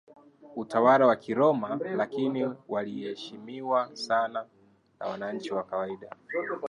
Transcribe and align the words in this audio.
utawala 0.55 1.07
wa 1.07 1.15
Kiroma 1.15 1.79
Lakini 1.97 2.47
waliheshimiwa 2.67 3.95
sana 3.95 4.45
na 4.99 5.05
wananchi 5.07 5.53
wa 5.53 5.63
kawaida 5.63 6.15